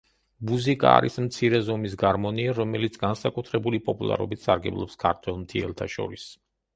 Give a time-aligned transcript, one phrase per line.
[0.51, 6.25] ბუზიკა არის მცირე ზომის გარმონი, რომელიც განსაკუთრებული პოპულარობით სარგებლობს ქართველ მთიელთა შორის.